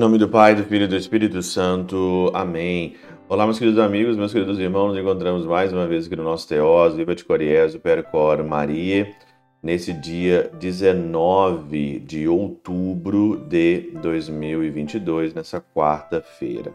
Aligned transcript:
nome 0.00 0.16
do 0.16 0.30
Pai, 0.30 0.54
do 0.54 0.64
Filho 0.64 0.84
e 0.84 0.88
do 0.88 0.96
Espírito 0.96 1.42
Santo. 1.42 2.30
Amém. 2.32 2.94
Olá, 3.28 3.44
meus 3.44 3.58
queridos 3.58 3.78
amigos, 3.78 4.16
meus 4.16 4.32
queridos 4.32 4.58
irmãos, 4.58 4.88
nos 4.88 4.98
encontramos 4.98 5.44
mais 5.44 5.74
uma 5.74 5.86
vez 5.86 6.06
aqui 6.06 6.16
no 6.16 6.24
nosso 6.24 6.48
Teós, 6.48 6.94
Viva 6.94 7.14
de 7.14 7.22
Coriés, 7.22 7.76
Percor 7.76 8.42
Maria, 8.42 9.14
nesse 9.62 9.92
dia 9.92 10.50
19 10.58 11.98
de 12.00 12.26
outubro 12.26 13.44
de 13.46 13.90
2022, 14.00 15.34
nessa 15.34 15.60
quarta-feira. 15.60 16.72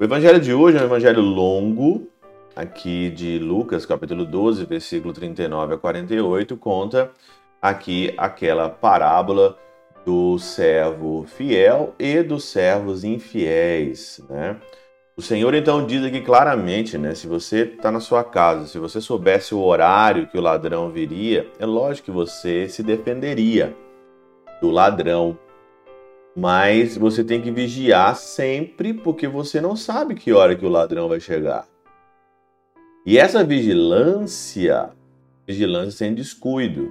O 0.00 0.02
evangelho 0.02 0.40
de 0.40 0.52
hoje 0.52 0.78
é 0.78 0.80
um 0.80 0.86
evangelho 0.86 1.20
longo, 1.20 2.08
aqui 2.56 3.08
de 3.10 3.38
Lucas, 3.38 3.86
capítulo 3.86 4.26
12, 4.26 4.64
versículo 4.64 5.14
39 5.14 5.74
a 5.74 5.78
48, 5.78 6.56
conta 6.56 7.12
aqui 7.62 8.12
aquela 8.18 8.68
parábola 8.68 9.56
do 10.04 10.38
servo 10.38 11.24
fiel 11.24 11.94
e 11.98 12.22
dos 12.22 12.44
servos 12.44 13.04
infiéis, 13.04 14.20
né? 14.28 14.56
O 15.14 15.20
Senhor 15.20 15.54
então 15.54 15.86
diz 15.86 16.02
aqui 16.02 16.22
claramente, 16.22 16.96
né? 16.96 17.14
Se 17.14 17.26
você 17.26 17.64
está 17.64 17.92
na 17.92 18.00
sua 18.00 18.24
casa, 18.24 18.66
se 18.66 18.78
você 18.78 19.00
soubesse 19.00 19.54
o 19.54 19.60
horário 19.60 20.26
que 20.26 20.38
o 20.38 20.40
ladrão 20.40 20.90
viria, 20.90 21.46
é 21.58 21.66
lógico 21.66 22.06
que 22.06 22.10
você 22.10 22.66
se 22.68 22.82
defenderia 22.82 23.76
do 24.60 24.70
ladrão. 24.70 25.38
Mas 26.34 26.96
você 26.96 27.22
tem 27.22 27.42
que 27.42 27.50
vigiar 27.50 28.16
sempre, 28.16 28.94
porque 28.94 29.28
você 29.28 29.60
não 29.60 29.76
sabe 29.76 30.14
que 30.14 30.32
hora 30.32 30.56
que 30.56 30.64
o 30.64 30.70
ladrão 30.70 31.08
vai 31.08 31.20
chegar. 31.20 31.66
E 33.04 33.18
essa 33.18 33.44
vigilância, 33.44 34.90
vigilância 35.46 35.90
sem 35.90 36.14
descuido. 36.14 36.90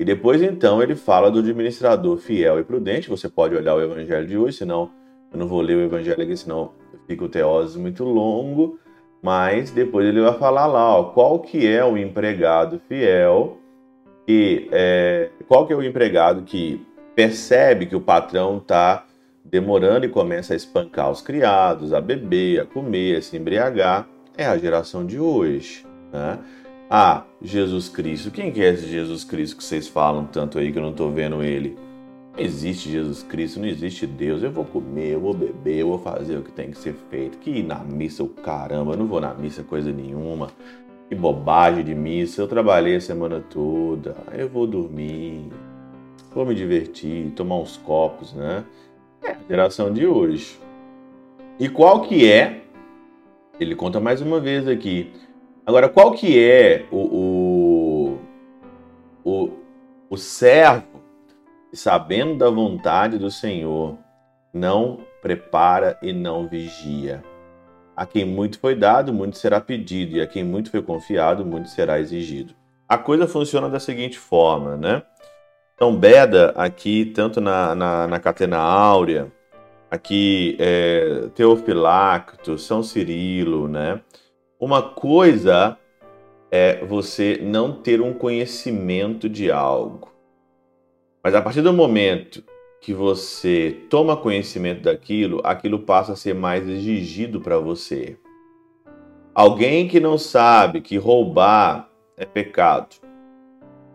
E 0.00 0.04
depois 0.04 0.40
então 0.40 0.82
ele 0.82 0.94
fala 0.94 1.30
do 1.30 1.40
administrador 1.40 2.16
fiel 2.16 2.58
e 2.58 2.64
prudente. 2.64 3.10
Você 3.10 3.28
pode 3.28 3.54
olhar 3.54 3.74
o 3.74 3.82
evangelho 3.82 4.26
de 4.26 4.34
hoje, 4.34 4.56
senão 4.56 4.90
eu 5.30 5.38
não 5.38 5.46
vou 5.46 5.60
ler 5.60 5.76
o 5.76 5.82
evangelho 5.82 6.22
aqui, 6.22 6.34
senão 6.38 6.72
fica 7.06 7.22
o 7.22 7.28
teose 7.28 7.78
muito 7.78 8.02
longo, 8.02 8.78
mas 9.22 9.70
depois 9.70 10.06
ele 10.06 10.22
vai 10.22 10.32
falar 10.38 10.66
lá, 10.66 10.96
ó, 10.96 11.04
qual 11.04 11.38
que 11.40 11.68
é 11.68 11.84
o 11.84 11.98
empregado 11.98 12.80
fiel 12.88 13.58
e 14.26 14.70
é, 14.72 15.28
qual 15.46 15.66
que 15.66 15.74
é 15.74 15.76
o 15.76 15.82
empregado 15.82 16.44
que 16.44 16.80
percebe 17.14 17.84
que 17.84 17.94
o 17.94 18.00
patrão 18.00 18.56
está 18.56 19.04
demorando 19.44 20.06
e 20.06 20.08
começa 20.08 20.54
a 20.54 20.56
espancar 20.56 21.10
os 21.10 21.20
criados, 21.20 21.92
a 21.92 22.00
beber, 22.00 22.60
a 22.60 22.64
comer, 22.64 23.18
a 23.18 23.22
se 23.22 23.36
embriagar, 23.36 24.08
é 24.34 24.46
a 24.46 24.56
geração 24.56 25.04
de 25.04 25.20
hoje, 25.20 25.84
né? 26.10 26.38
Ah, 26.92 27.22
Jesus 27.40 27.88
Cristo. 27.88 28.32
Quem 28.32 28.50
que 28.50 28.60
é 28.60 28.70
esse 28.70 28.88
Jesus 28.88 29.22
Cristo 29.22 29.58
que 29.58 29.62
vocês 29.62 29.86
falam 29.86 30.24
tanto 30.24 30.58
aí 30.58 30.72
que 30.72 30.78
eu 30.78 30.82
não 30.82 30.90
estou 30.90 31.08
vendo 31.12 31.40
ele? 31.40 31.78
Não 32.32 32.44
existe 32.44 32.90
Jesus 32.90 33.22
Cristo, 33.22 33.60
não 33.60 33.68
existe 33.68 34.08
Deus. 34.08 34.42
Eu 34.42 34.50
vou 34.50 34.64
comer, 34.64 35.12
eu 35.12 35.20
vou 35.20 35.32
beber, 35.32 35.76
eu 35.76 35.86
vou 35.86 36.00
fazer 36.00 36.36
o 36.36 36.42
que 36.42 36.50
tem 36.50 36.72
que 36.72 36.78
ser 36.78 36.96
feito. 37.08 37.38
Que 37.38 37.50
ir 37.50 37.62
na 37.62 37.78
missa, 37.78 38.24
o 38.24 38.28
caramba, 38.28 38.94
eu 38.94 38.96
não 38.96 39.06
vou 39.06 39.20
na 39.20 39.32
missa 39.32 39.62
coisa 39.62 39.92
nenhuma. 39.92 40.48
Que 41.08 41.14
bobagem 41.14 41.84
de 41.84 41.94
missa. 41.94 42.42
Eu 42.42 42.48
trabalhei 42.48 42.96
a 42.96 43.00
semana 43.00 43.38
toda. 43.38 44.16
Eu 44.32 44.48
vou 44.48 44.66
dormir, 44.66 45.44
vou 46.34 46.44
me 46.44 46.56
divertir, 46.56 47.30
tomar 47.36 47.58
uns 47.58 47.76
copos, 47.76 48.34
né? 48.34 48.64
É 49.22 49.36
geração 49.48 49.92
de 49.92 50.08
hoje. 50.08 50.58
E 51.56 51.68
qual 51.68 52.02
que 52.02 52.28
é? 52.28 52.62
Ele 53.60 53.76
conta 53.76 54.00
mais 54.00 54.20
uma 54.20 54.40
vez 54.40 54.66
aqui. 54.66 55.12
Agora, 55.70 55.88
qual 55.88 56.10
que 56.10 56.36
é 56.36 56.84
o, 56.90 58.16
o, 58.16 58.18
o, 59.24 59.50
o 60.10 60.16
servo 60.16 61.00
e 61.72 61.76
sabendo 61.76 62.36
da 62.38 62.50
vontade 62.50 63.16
do 63.18 63.30
Senhor, 63.30 63.96
não 64.52 64.98
prepara 65.22 65.96
e 66.02 66.12
não 66.12 66.48
vigia. 66.48 67.22
A 67.96 68.04
quem 68.04 68.24
muito 68.24 68.58
foi 68.58 68.74
dado, 68.74 69.14
muito 69.14 69.38
será 69.38 69.60
pedido, 69.60 70.16
e 70.16 70.20
a 70.20 70.26
quem 70.26 70.42
muito 70.42 70.72
foi 70.72 70.82
confiado, 70.82 71.46
muito 71.46 71.68
será 71.68 72.00
exigido. 72.00 72.52
A 72.88 72.98
coisa 72.98 73.28
funciona 73.28 73.68
da 73.68 73.78
seguinte 73.78 74.18
forma, 74.18 74.76
né? 74.76 75.04
Então, 75.76 75.94
Beda, 75.94 76.52
aqui, 76.56 77.04
tanto 77.14 77.40
na, 77.40 77.76
na, 77.76 78.08
na 78.08 78.18
Catena 78.18 78.58
Áurea, 78.58 79.30
aqui 79.88 80.56
é, 80.58 81.28
Teofilacto, 81.32 82.58
São 82.58 82.82
Cirilo, 82.82 83.68
né? 83.68 84.00
Uma 84.60 84.82
coisa 84.82 85.78
é 86.50 86.84
você 86.84 87.40
não 87.42 87.72
ter 87.72 88.02
um 88.02 88.12
conhecimento 88.12 89.26
de 89.26 89.50
algo. 89.50 90.12
Mas 91.24 91.34
a 91.34 91.40
partir 91.40 91.62
do 91.62 91.72
momento 91.72 92.44
que 92.78 92.92
você 92.92 93.78
toma 93.88 94.18
conhecimento 94.18 94.82
daquilo, 94.82 95.40
aquilo 95.44 95.78
passa 95.78 96.12
a 96.12 96.16
ser 96.16 96.34
mais 96.34 96.68
exigido 96.68 97.40
para 97.40 97.58
você. 97.58 98.18
Alguém 99.34 99.88
que 99.88 99.98
não 99.98 100.18
sabe 100.18 100.82
que 100.82 100.98
roubar 100.98 101.88
é 102.14 102.26
pecado 102.26 102.96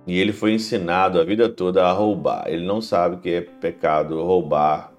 e 0.07 0.19
ele 0.19 0.33
foi 0.33 0.53
ensinado 0.53 1.19
a 1.19 1.23
vida 1.23 1.47
toda 1.47 1.85
a 1.85 1.91
roubar, 1.91 2.45
ele 2.47 2.65
não 2.65 2.81
sabe 2.81 3.17
que 3.17 3.29
é 3.29 3.41
pecado 3.41 4.23
roubar. 4.23 4.91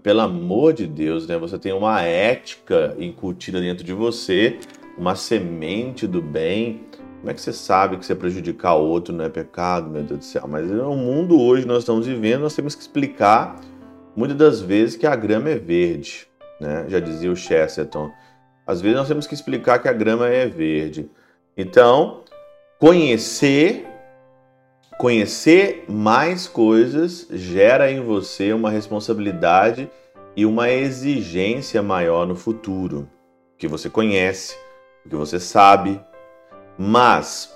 Pelo 0.00 0.20
amor 0.20 0.72
de 0.72 0.86
Deus, 0.86 1.26
né? 1.26 1.36
Você 1.38 1.58
tem 1.58 1.72
uma 1.72 2.00
ética 2.02 2.96
incutida 2.98 3.60
dentro 3.60 3.84
de 3.84 3.92
você, 3.92 4.58
uma 4.98 5.14
semente 5.14 6.06
do 6.06 6.20
bem 6.22 6.86
como 7.22 7.30
é 7.30 7.34
que 7.34 7.40
você 7.40 7.52
sabe 7.52 7.96
que 7.98 8.04
você 8.04 8.16
prejudicar 8.16 8.74
o 8.74 8.84
outro 8.84 9.14
não 9.14 9.24
é 9.24 9.28
pecado, 9.28 9.88
meu 9.88 10.02
Deus 10.02 10.18
do 10.18 10.24
céu? 10.24 10.44
Mas 10.48 10.68
no 10.68 10.96
mundo 10.96 11.40
hoje 11.40 11.64
nós 11.64 11.78
estamos 11.84 12.04
vivendo, 12.04 12.40
nós 12.40 12.56
temos 12.56 12.74
que 12.74 12.80
explicar 12.82 13.60
muitas 14.16 14.36
das 14.36 14.60
vezes 14.60 14.96
que 14.96 15.06
a 15.06 15.14
grama 15.14 15.48
é 15.48 15.54
verde, 15.54 16.26
né? 16.60 16.84
Já 16.88 16.98
dizia 16.98 17.30
o 17.30 17.36
Chesterton. 17.36 18.10
Às 18.66 18.80
vezes 18.80 18.96
nós 18.96 19.06
temos 19.06 19.28
que 19.28 19.34
explicar 19.34 19.78
que 19.78 19.86
a 19.86 19.92
grama 19.92 20.28
é 20.28 20.48
verde. 20.48 21.08
Então, 21.56 22.24
conhecer 22.80 23.86
conhecer 24.98 25.84
mais 25.88 26.48
coisas 26.48 27.28
gera 27.30 27.88
em 27.88 28.00
você 28.00 28.52
uma 28.52 28.68
responsabilidade 28.68 29.88
e 30.36 30.44
uma 30.44 30.70
exigência 30.70 31.80
maior 31.84 32.26
no 32.26 32.34
futuro. 32.34 33.08
Que 33.56 33.68
você 33.68 33.88
conhece, 33.88 34.56
o 35.04 35.08
que 35.08 35.16
você 35.16 35.40
sabe, 35.40 36.00
mas 36.78 37.54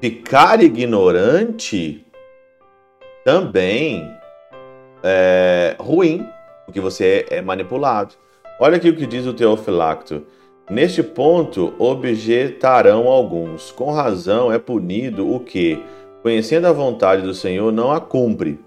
ficar 0.00 0.62
ignorante 0.62 2.06
também 3.24 4.08
é 5.02 5.76
ruim, 5.78 6.26
porque 6.64 6.80
você 6.80 7.26
é 7.30 7.42
manipulado. 7.42 8.14
Olha 8.58 8.76
aqui 8.76 8.88
o 8.88 8.96
que 8.96 9.06
diz 9.06 9.26
o 9.26 9.34
Teofilacto. 9.34 10.24
Neste 10.68 11.02
ponto, 11.02 11.74
objetarão 11.78 13.06
alguns. 13.06 13.70
Com 13.70 13.92
razão 13.92 14.50
é 14.52 14.58
punido 14.58 15.32
o 15.32 15.38
que, 15.38 15.80
conhecendo 16.22 16.66
a 16.66 16.72
vontade 16.72 17.22
do 17.22 17.34
Senhor, 17.34 17.70
não 17.72 17.92
a 17.92 18.00
cumpre. 18.00 18.58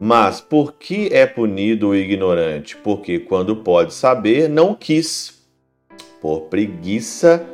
Mas 0.00 0.40
por 0.40 0.72
que 0.72 1.08
é 1.12 1.26
punido 1.26 1.88
o 1.88 1.94
ignorante? 1.94 2.76
Porque 2.76 3.18
quando 3.18 3.56
pode 3.56 3.92
saber, 3.94 4.48
não 4.48 4.74
quis. 4.74 5.37
Por 6.20 6.42
preguiça 6.42 7.46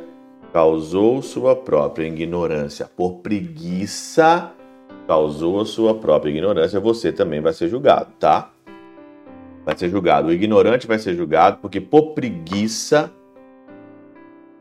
causou 0.52 1.20
sua 1.20 1.54
própria 1.56 2.06
ignorância. 2.06 2.88
Por 2.96 3.16
preguiça, 3.16 4.52
causou 5.06 5.60
a 5.60 5.66
sua 5.66 5.94
própria 5.94 6.30
ignorância. 6.30 6.80
Você 6.80 7.12
também 7.12 7.40
vai 7.40 7.52
ser 7.52 7.68
julgado, 7.68 8.12
tá? 8.18 8.50
Vai 9.64 9.76
ser 9.76 9.88
julgado. 9.88 10.28
O 10.28 10.32
ignorante 10.32 10.86
vai 10.86 10.98
ser 10.98 11.14
julgado 11.14 11.58
porque, 11.60 11.80
por 11.80 12.14
preguiça, 12.14 13.12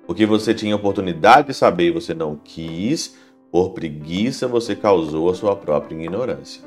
porque 0.06 0.26
você 0.26 0.54
tinha 0.54 0.76
oportunidade 0.76 1.48
de 1.48 1.54
saber 1.54 1.86
e 1.86 1.92
você 1.92 2.14
não 2.14 2.36
quis, 2.36 3.18
por 3.52 3.72
preguiça 3.72 4.48
você 4.48 4.76
causou 4.76 5.30
a 5.30 5.36
sua 5.36 5.56
própria 5.56 5.96
ignorância. 5.96 6.64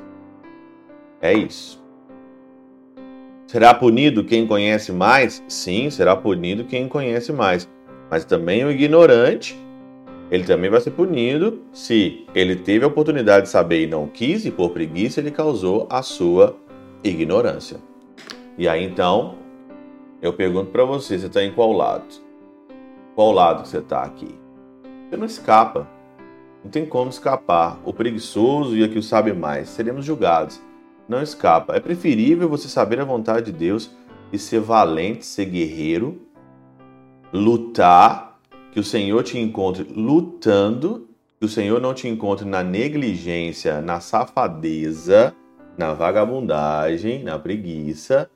É 1.21 1.33
isso. 1.33 1.86
Será 3.47 3.73
punido 3.73 4.25
quem 4.25 4.45
conhece 4.45 4.91
mais? 4.91 5.41
Sim, 5.47 5.89
será 5.89 6.17
punido 6.17 6.65
quem 6.65 6.85
conhece 6.85 7.31
mais. 7.31 7.65
Mas 8.11 8.25
também 8.25 8.65
o 8.65 8.69
ignorante, 8.69 9.57
ele 10.29 10.43
também 10.43 10.69
vai 10.69 10.81
ser 10.81 10.91
punido 10.91 11.61
se 11.71 12.25
ele 12.35 12.57
teve 12.57 12.83
a 12.83 12.89
oportunidade 12.89 13.45
de 13.45 13.49
saber 13.49 13.83
e 13.83 13.87
não 13.87 14.05
quis, 14.05 14.45
e 14.45 14.51
por 14.51 14.71
preguiça 14.71 15.21
ele 15.21 15.31
causou 15.31 15.87
a 15.89 16.01
sua 16.01 16.57
ignorância. 17.01 17.77
E 18.57 18.67
aí 18.67 18.83
então, 18.83 19.35
eu 20.21 20.33
pergunto 20.33 20.71
para 20.71 20.83
você, 20.83 21.17
você 21.17 21.27
está 21.27 21.41
em 21.41 21.53
qual 21.53 21.71
lado? 21.71 22.03
Qual 23.15 23.31
lado 23.31 23.63
que 23.63 23.69
você 23.69 23.77
está 23.77 24.03
aqui? 24.03 24.35
Você 25.09 25.15
não 25.15 25.25
escapa. 25.25 25.87
Não 26.65 26.69
tem 26.69 26.85
como 26.85 27.09
escapar. 27.09 27.79
O 27.85 27.93
preguiçoso 27.93 28.75
e 28.75 28.83
aqui 28.83 28.99
o 28.99 29.03
sabe 29.03 29.31
mais, 29.31 29.69
seremos 29.69 30.03
julgados. 30.03 30.66
Não 31.07 31.21
escapa. 31.21 31.75
É 31.75 31.79
preferível 31.79 32.49
você 32.49 32.67
saber 32.67 32.99
a 32.99 33.05
vontade 33.05 33.51
de 33.51 33.57
Deus 33.57 33.89
e 34.31 34.37
ser 34.37 34.59
valente, 34.59 35.25
ser 35.25 35.45
guerreiro, 35.45 36.21
lutar, 37.31 38.39
que 38.71 38.79
o 38.79 38.83
Senhor 38.83 39.23
te 39.23 39.37
encontre 39.37 39.83
lutando, 39.83 41.07
que 41.39 41.45
o 41.45 41.49
Senhor 41.49 41.79
não 41.79 41.93
te 41.93 42.07
encontre 42.07 42.45
na 42.45 42.61
negligência, 42.61 43.81
na 43.81 43.99
safadeza, 43.99 45.33
na 45.77 45.93
vagabundagem, 45.93 47.23
na 47.23 47.39
preguiça, 47.39 48.29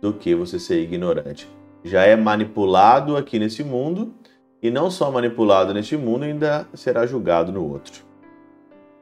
do 0.00 0.12
que 0.12 0.34
você 0.34 0.58
ser 0.58 0.82
ignorante. 0.82 1.48
Já 1.82 2.02
é 2.02 2.14
manipulado 2.14 3.16
aqui 3.16 3.38
nesse 3.38 3.64
mundo 3.64 4.14
e 4.62 4.70
não 4.70 4.90
só 4.90 5.10
manipulado 5.10 5.74
neste 5.74 5.96
mundo, 5.96 6.24
ainda 6.24 6.66
será 6.74 7.06
julgado 7.06 7.52
no 7.52 7.66
outro. 7.66 8.04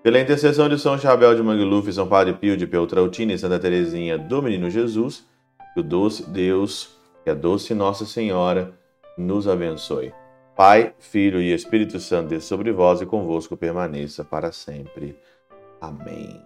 Pela 0.02 0.18
intercessão 0.18 0.68
de 0.68 0.78
São 0.80 0.98
Chabel 0.98 1.34
de 1.36 1.42
Mangluf, 1.42 1.92
São 1.92 2.08
Padre 2.08 2.34
Pio 2.34 2.56
de 2.56 2.66
Peltrautina 2.66 3.34
e 3.34 3.38
Santa 3.38 3.58
Teresinha 3.60 4.18
do 4.18 4.42
Menino 4.42 4.68
Jesus, 4.68 5.24
que 5.72 5.80
o 5.80 5.82
doce 5.82 6.28
Deus, 6.28 6.90
que 7.22 7.30
a 7.30 7.34
doce 7.34 7.72
Nossa 7.72 8.04
Senhora, 8.04 8.72
nos 9.16 9.46
abençoe. 9.46 10.12
Pai, 10.56 10.92
Filho 10.98 11.40
e 11.40 11.52
Espírito 11.52 12.00
Santo, 12.00 12.30
desça 12.30 12.48
sobre 12.48 12.72
vós 12.72 13.00
e 13.00 13.06
convosco 13.06 13.56
permaneça 13.56 14.24
para 14.24 14.50
sempre. 14.50 15.16
Amém. 15.80 16.42